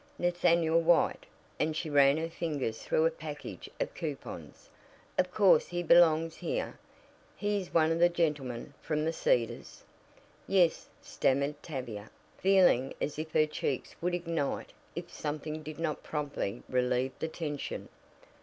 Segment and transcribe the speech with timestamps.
[0.17, 1.27] Nathaniel White,"
[1.59, 4.67] and she ran her fingers through a package of coupons.
[5.15, 6.79] "Of course, he belongs here.
[7.35, 9.83] He is one of the gentlemen from The Cedars?"
[10.47, 12.09] "Yes," stammered Tavia,
[12.39, 17.87] feeling as if her cheeks would ignite if something did not promptly relieve the tension.